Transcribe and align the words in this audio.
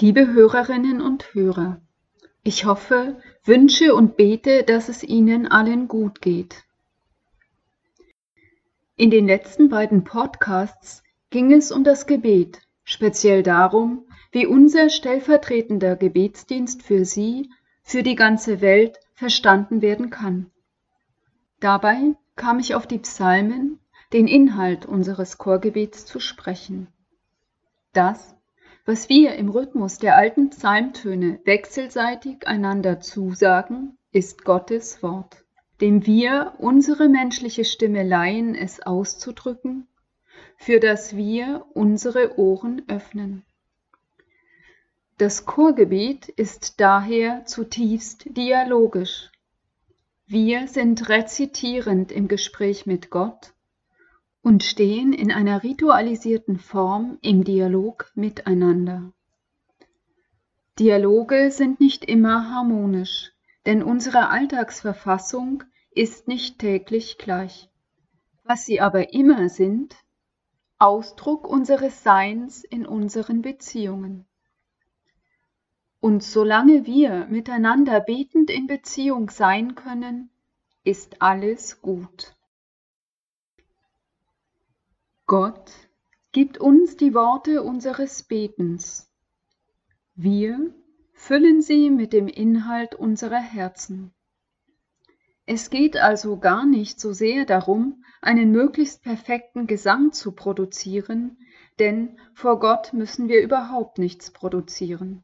Liebe 0.00 0.28
Hörerinnen 0.28 1.02
und 1.02 1.34
Hörer, 1.34 1.78
ich 2.42 2.64
hoffe, 2.64 3.20
wünsche 3.44 3.94
und 3.94 4.16
bete, 4.16 4.62
dass 4.62 4.88
es 4.88 5.04
Ihnen 5.04 5.46
allen 5.46 5.88
gut 5.88 6.22
geht. 6.22 6.64
In 8.96 9.10
den 9.10 9.26
letzten 9.26 9.68
beiden 9.68 10.02
Podcasts 10.02 11.02
ging 11.28 11.52
es 11.52 11.70
um 11.70 11.84
das 11.84 12.06
Gebet, 12.06 12.62
speziell 12.82 13.42
darum, 13.42 14.06
wie 14.32 14.46
unser 14.46 14.88
stellvertretender 14.88 15.96
Gebetsdienst 15.96 16.82
für 16.82 17.04
Sie, 17.04 17.50
für 17.82 18.02
die 18.02 18.14
ganze 18.14 18.62
Welt 18.62 18.98
verstanden 19.12 19.82
werden 19.82 20.08
kann. 20.08 20.50
Dabei 21.60 22.14
kam 22.36 22.58
ich 22.58 22.74
auf 22.74 22.86
die 22.86 23.00
Psalmen, 23.00 23.78
den 24.14 24.28
Inhalt 24.28 24.86
unseres 24.86 25.36
Chorgebets 25.36 26.06
zu 26.06 26.20
sprechen. 26.20 26.88
Das 27.92 28.34
was 28.84 29.08
wir 29.08 29.34
im 29.34 29.48
Rhythmus 29.48 29.98
der 29.98 30.16
alten 30.16 30.50
Psalmtöne 30.50 31.40
wechselseitig 31.44 32.46
einander 32.46 33.00
zusagen, 33.00 33.98
ist 34.12 34.44
Gottes 34.44 35.02
Wort, 35.02 35.44
dem 35.80 36.06
wir 36.06 36.54
unsere 36.58 37.08
menschliche 37.08 37.64
Stimme 37.64 38.02
leihen, 38.02 38.54
es 38.54 38.80
auszudrücken, 38.80 39.86
für 40.56 40.80
das 40.80 41.16
wir 41.16 41.66
unsere 41.74 42.38
Ohren 42.38 42.82
öffnen. 42.88 43.44
Das 45.18 45.44
Chorgebet 45.44 46.28
ist 46.28 46.80
daher 46.80 47.44
zutiefst 47.44 48.24
dialogisch. 48.36 49.30
Wir 50.26 50.66
sind 50.66 51.08
rezitierend 51.08 52.10
im 52.10 52.28
Gespräch 52.28 52.86
mit 52.86 53.10
Gott 53.10 53.52
und 54.42 54.62
stehen 54.62 55.12
in 55.12 55.30
einer 55.30 55.62
ritualisierten 55.62 56.58
Form 56.58 57.18
im 57.22 57.44
Dialog 57.44 58.10
miteinander. 58.14 59.12
Dialoge 60.78 61.50
sind 61.50 61.80
nicht 61.80 62.04
immer 62.04 62.50
harmonisch, 62.50 63.32
denn 63.66 63.82
unsere 63.82 64.28
Alltagsverfassung 64.28 65.64
ist 65.90 66.26
nicht 66.28 66.58
täglich 66.58 67.18
gleich. 67.18 67.68
Was 68.44 68.64
sie 68.64 68.80
aber 68.80 69.12
immer 69.12 69.48
sind, 69.48 69.94
Ausdruck 70.78 71.46
unseres 71.46 72.02
Seins 72.02 72.64
in 72.64 72.86
unseren 72.86 73.42
Beziehungen. 73.42 74.24
Und 76.00 76.22
solange 76.22 76.86
wir 76.86 77.26
miteinander 77.26 78.00
betend 78.00 78.48
in 78.48 78.66
Beziehung 78.66 79.28
sein 79.28 79.74
können, 79.74 80.30
ist 80.82 81.20
alles 81.20 81.82
gut. 81.82 82.34
Gott 85.30 85.70
gibt 86.32 86.58
uns 86.58 86.96
die 86.96 87.14
Worte 87.14 87.62
unseres 87.62 88.24
Betens. 88.24 89.12
Wir 90.16 90.74
füllen 91.12 91.62
sie 91.62 91.88
mit 91.88 92.12
dem 92.12 92.26
Inhalt 92.26 92.96
unserer 92.96 93.38
Herzen. 93.38 94.12
Es 95.46 95.70
geht 95.70 95.96
also 95.96 96.38
gar 96.38 96.66
nicht 96.66 96.98
so 96.98 97.12
sehr 97.12 97.44
darum, 97.44 98.02
einen 98.20 98.50
möglichst 98.50 99.04
perfekten 99.04 99.68
Gesang 99.68 100.12
zu 100.12 100.32
produzieren, 100.32 101.38
denn 101.78 102.18
vor 102.34 102.58
Gott 102.58 102.92
müssen 102.92 103.28
wir 103.28 103.40
überhaupt 103.40 103.98
nichts 103.98 104.32
produzieren. 104.32 105.22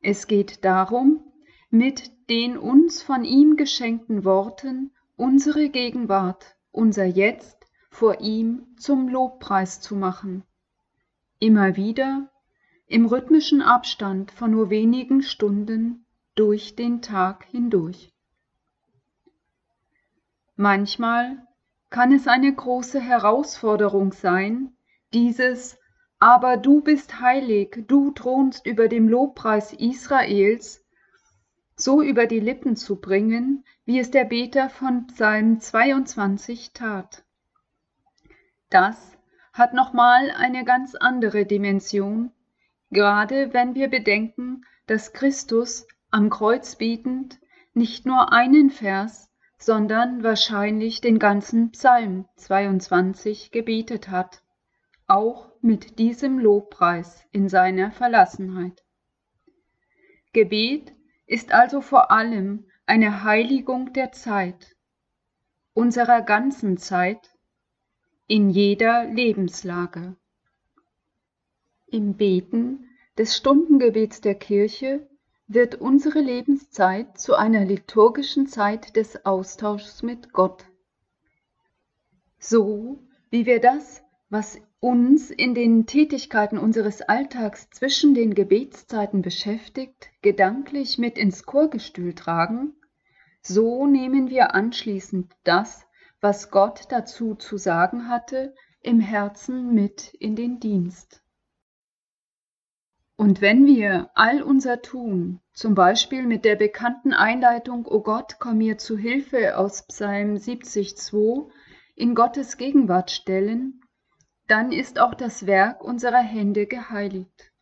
Es 0.00 0.26
geht 0.26 0.64
darum, 0.64 1.22
mit 1.68 2.30
den 2.30 2.56
uns 2.56 3.02
von 3.02 3.24
ihm 3.26 3.56
geschenkten 3.58 4.24
Worten 4.24 4.90
unsere 5.16 5.68
Gegenwart, 5.68 6.56
unser 6.70 7.04
Jetzt 7.04 7.61
vor 7.92 8.20
ihm 8.20 8.66
zum 8.78 9.06
Lobpreis 9.06 9.80
zu 9.80 9.94
machen. 9.94 10.44
Immer 11.38 11.76
wieder, 11.76 12.30
im 12.86 13.04
rhythmischen 13.04 13.60
Abstand 13.60 14.32
von 14.32 14.50
nur 14.50 14.70
wenigen 14.70 15.22
Stunden 15.22 16.06
durch 16.34 16.74
den 16.74 17.02
Tag 17.02 17.44
hindurch. 17.44 18.10
Manchmal 20.56 21.46
kann 21.90 22.12
es 22.12 22.26
eine 22.26 22.52
große 22.52 22.98
Herausforderung 22.98 24.12
sein, 24.12 24.74
dieses 25.12 25.78
Aber 26.18 26.56
du 26.56 26.80
bist 26.80 27.20
heilig, 27.20 27.84
du 27.88 28.10
thronst 28.12 28.66
über 28.66 28.88
dem 28.88 29.06
Lobpreis 29.06 29.74
Israels, 29.74 30.82
so 31.76 32.00
über 32.00 32.26
die 32.26 32.40
Lippen 32.40 32.74
zu 32.74 32.96
bringen, 32.96 33.64
wie 33.84 33.98
es 33.98 34.10
der 34.10 34.24
Beter 34.24 34.70
von 34.70 35.08
Psalm 35.08 35.60
22 35.60 36.72
tat. 36.72 37.24
Das 38.72 39.18
hat 39.52 39.74
nochmal 39.74 40.30
eine 40.30 40.64
ganz 40.64 40.94
andere 40.94 41.44
Dimension, 41.44 42.32
gerade 42.90 43.52
wenn 43.52 43.74
wir 43.74 43.88
bedenken, 43.88 44.64
dass 44.86 45.12
Christus 45.12 45.86
am 46.10 46.30
Kreuz 46.30 46.76
betend 46.76 47.38
nicht 47.74 48.06
nur 48.06 48.32
einen 48.32 48.70
Vers, 48.70 49.30
sondern 49.58 50.22
wahrscheinlich 50.22 51.02
den 51.02 51.18
ganzen 51.18 51.72
Psalm 51.72 52.26
22 52.36 53.50
gebetet 53.50 54.08
hat, 54.08 54.42
auch 55.06 55.52
mit 55.60 55.98
diesem 55.98 56.38
Lobpreis 56.38 57.26
in 57.30 57.50
seiner 57.50 57.92
Verlassenheit. 57.92 58.82
Gebet 60.32 60.94
ist 61.26 61.52
also 61.52 61.82
vor 61.82 62.10
allem 62.10 62.64
eine 62.86 63.22
Heiligung 63.22 63.92
der 63.92 64.12
Zeit, 64.12 64.76
unserer 65.74 66.22
ganzen 66.22 66.78
Zeit, 66.78 67.31
in 68.32 68.48
jeder 68.48 69.04
Lebenslage. 69.04 70.16
Im 71.86 72.16
Beten 72.16 72.88
des 73.18 73.36
Stundengebets 73.36 74.22
der 74.22 74.34
Kirche 74.34 75.06
wird 75.48 75.74
unsere 75.74 76.20
Lebenszeit 76.20 77.18
zu 77.18 77.34
einer 77.34 77.66
liturgischen 77.66 78.46
Zeit 78.46 78.96
des 78.96 79.26
Austauschs 79.26 80.02
mit 80.02 80.32
Gott. 80.32 80.64
So 82.38 83.06
wie 83.28 83.44
wir 83.44 83.60
das, 83.60 84.02
was 84.30 84.58
uns 84.80 85.30
in 85.30 85.54
den 85.54 85.84
Tätigkeiten 85.84 86.56
unseres 86.56 87.02
Alltags 87.02 87.68
zwischen 87.68 88.14
den 88.14 88.34
Gebetszeiten 88.34 89.20
beschäftigt, 89.20 90.08
gedanklich 90.22 90.96
mit 90.96 91.18
ins 91.18 91.44
Chorgestühl 91.44 92.14
tragen, 92.14 92.72
so 93.42 93.86
nehmen 93.86 94.30
wir 94.30 94.54
anschließend 94.54 95.30
das, 95.44 95.84
was 96.22 96.50
Gott 96.50 96.84
dazu 96.88 97.34
zu 97.34 97.58
sagen 97.58 98.08
hatte, 98.08 98.54
im 98.80 99.00
Herzen 99.00 99.74
mit 99.74 100.14
in 100.14 100.36
den 100.36 100.60
Dienst. 100.60 101.22
Und 103.16 103.40
wenn 103.40 103.66
wir 103.66 104.10
all 104.14 104.42
unser 104.42 104.82
Tun, 104.82 105.40
zum 105.52 105.74
Beispiel 105.74 106.22
mit 106.22 106.44
der 106.44 106.56
bekannten 106.56 107.12
Einleitung 107.12 107.86
O 107.86 108.00
Gott, 108.00 108.36
komm 108.38 108.58
mir 108.58 108.78
zu 108.78 108.96
Hilfe 108.96 109.58
aus 109.58 109.86
Psalm 109.86 110.36
70,2 110.36 111.50
in 111.94 112.14
Gottes 112.14 112.56
Gegenwart 112.56 113.10
stellen, 113.10 113.80
dann 114.46 114.72
ist 114.72 114.98
auch 114.98 115.14
das 115.14 115.46
Werk 115.46 115.84
unserer 115.84 116.22
Hände 116.22 116.66
geheiligt. 116.66 117.52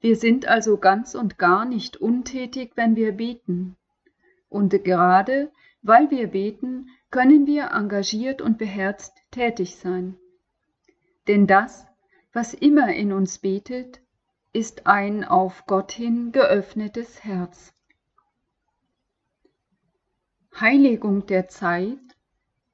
Wir 0.00 0.16
sind 0.16 0.46
also 0.46 0.78
ganz 0.78 1.14
und 1.14 1.38
gar 1.38 1.64
nicht 1.64 1.96
untätig, 1.96 2.72
wenn 2.76 2.96
wir 2.96 3.12
beten. 3.12 3.76
Und 4.48 4.84
gerade 4.84 5.50
weil 5.86 6.10
wir 6.10 6.28
beten, 6.28 6.88
können 7.10 7.46
wir 7.46 7.70
engagiert 7.72 8.42
und 8.42 8.58
beherzt 8.58 9.16
tätig 9.30 9.76
sein. 9.76 10.18
Denn 11.28 11.46
das, 11.46 11.86
was 12.32 12.54
immer 12.54 12.92
in 12.94 13.12
uns 13.12 13.38
betet, 13.38 14.00
ist 14.52 14.86
ein 14.86 15.24
auf 15.24 15.66
Gott 15.66 15.92
hin 15.92 16.32
geöffnetes 16.32 17.22
Herz. 17.22 17.72
Heiligung 20.58 21.26
der 21.26 21.48
Zeit, 21.48 21.98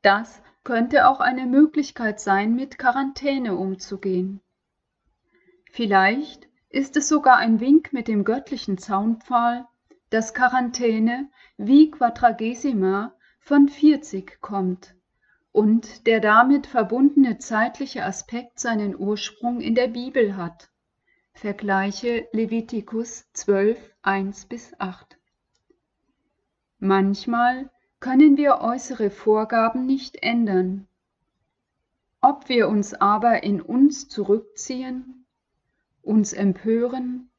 das 0.02 0.40
könnte 0.64 1.08
auch 1.08 1.20
eine 1.20 1.46
Möglichkeit 1.46 2.20
sein, 2.20 2.54
mit 2.54 2.78
Quarantäne 2.78 3.56
umzugehen. 3.56 4.40
Vielleicht 5.70 6.48
ist 6.68 6.96
es 6.96 7.08
sogar 7.08 7.38
ein 7.38 7.60
Wink 7.60 7.92
mit 7.92 8.08
dem 8.08 8.24
göttlichen 8.24 8.78
Zaunpfahl, 8.78 9.66
dass 10.12 10.34
Quarantäne 10.34 11.30
wie 11.56 11.90
Quadragesima 11.90 13.14
von 13.40 13.70
40 13.70 14.42
kommt 14.42 14.94
und 15.52 16.06
der 16.06 16.20
damit 16.20 16.66
verbundene 16.66 17.38
zeitliche 17.38 18.04
Aspekt 18.04 18.60
seinen 18.60 18.94
Ursprung 18.94 19.62
in 19.62 19.74
der 19.74 19.88
Bibel 19.88 20.36
hat. 20.36 20.70
Vergleiche 21.32 22.28
Levitikus 22.32 23.32
12, 23.32 23.78
1 24.02 24.44
bis 24.46 24.78
8. 24.78 25.18
Manchmal 26.78 27.70
können 27.98 28.36
wir 28.36 28.60
äußere 28.60 29.08
Vorgaben 29.08 29.86
nicht 29.86 30.22
ändern. 30.22 30.86
Ob 32.20 32.50
wir 32.50 32.68
uns 32.68 32.92
aber 32.92 33.42
in 33.44 33.62
uns 33.62 34.08
zurückziehen, 34.08 35.24
uns 36.02 36.34
empören, 36.34 37.30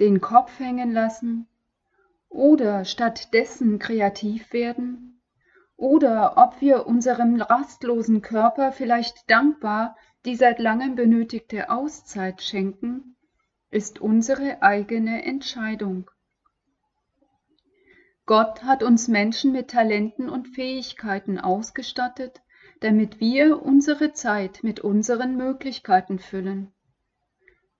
den 0.00 0.20
Kopf 0.20 0.58
hängen 0.58 0.92
lassen 0.92 1.46
oder 2.32 2.84
stattdessen 2.84 3.78
kreativ 3.78 4.52
werden, 4.52 5.20
oder 5.76 6.34
ob 6.36 6.60
wir 6.60 6.86
unserem 6.86 7.40
rastlosen 7.40 8.22
Körper 8.22 8.72
vielleicht 8.72 9.30
dankbar 9.30 9.96
die 10.24 10.36
seit 10.36 10.58
langem 10.58 10.94
benötigte 10.94 11.70
Auszeit 11.70 12.42
schenken, 12.42 13.16
ist 13.70 14.00
unsere 14.00 14.62
eigene 14.62 15.24
Entscheidung. 15.24 16.10
Gott 18.24 18.62
hat 18.62 18.84
uns 18.84 19.08
Menschen 19.08 19.50
mit 19.50 19.68
Talenten 19.68 20.28
und 20.28 20.46
Fähigkeiten 20.46 21.38
ausgestattet, 21.38 22.40
damit 22.80 23.18
wir 23.18 23.62
unsere 23.62 24.12
Zeit 24.12 24.62
mit 24.62 24.80
unseren 24.80 25.36
Möglichkeiten 25.36 26.18
füllen. 26.20 26.72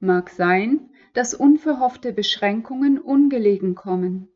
Mag 0.01 0.31
sein, 0.31 0.91
dass 1.15 1.35
unverhoffte 1.35 2.13
Beschränkungen 2.13 2.99
ungelegen 2.99 3.77
kommen. 3.77 4.32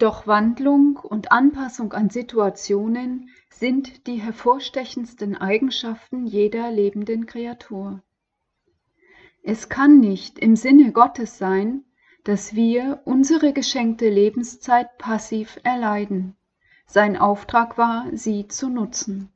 Doch 0.00 0.26
Wandlung 0.26 0.96
und 0.96 1.30
Anpassung 1.30 1.92
an 1.92 2.08
Situationen 2.08 3.28
sind 3.50 4.06
die 4.06 4.16
hervorstechendsten 4.16 5.36
Eigenschaften 5.36 6.24
jeder 6.24 6.70
lebenden 6.70 7.26
Kreatur. 7.26 8.02
Es 9.42 9.68
kann 9.68 10.00
nicht 10.00 10.38
im 10.38 10.56
Sinne 10.56 10.92
Gottes 10.92 11.36
sein, 11.36 11.84
dass 12.24 12.54
wir 12.54 13.02
unsere 13.04 13.52
geschenkte 13.52 14.08
Lebenszeit 14.08 14.96
passiv 14.96 15.60
erleiden. 15.64 16.34
Sein 16.86 17.18
Auftrag 17.18 17.76
war, 17.76 18.06
sie 18.14 18.48
zu 18.48 18.70
nutzen. 18.70 19.30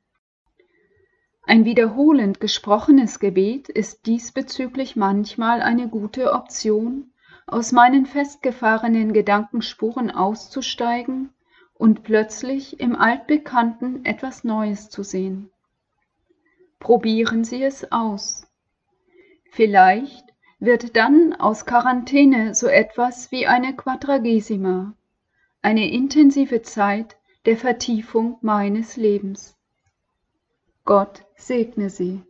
Ein 1.42 1.66
wiederholend 1.66 2.40
gesprochenes 2.40 3.20
Gebet 3.20 3.68
ist 3.68 4.06
diesbezüglich 4.06 4.96
manchmal 4.96 5.60
eine 5.60 5.88
gute 5.90 6.32
Option, 6.32 7.12
aus 7.46 7.72
meinen 7.72 8.06
festgefahrenen 8.06 9.12
Gedankenspuren 9.12 10.10
auszusteigen 10.10 11.30
und 11.74 12.02
plötzlich 12.02 12.80
im 12.80 12.96
Altbekannten 12.96 14.04
etwas 14.04 14.44
Neues 14.44 14.90
zu 14.90 15.02
sehen. 15.02 15.50
Probieren 16.78 17.44
Sie 17.44 17.62
es 17.62 17.90
aus. 17.92 18.46
Vielleicht 19.50 20.24
wird 20.58 20.96
dann 20.96 21.34
aus 21.34 21.66
Quarantäne 21.66 22.54
so 22.54 22.66
etwas 22.66 23.30
wie 23.30 23.46
eine 23.46 23.74
Quadragesima, 23.74 24.94
eine 25.62 25.90
intensive 25.90 26.62
Zeit 26.62 27.16
der 27.44 27.56
Vertiefung 27.56 28.38
meines 28.40 28.96
Lebens. 28.96 29.56
Gott 30.84 31.24
segne 31.36 31.90
Sie. 31.90 32.22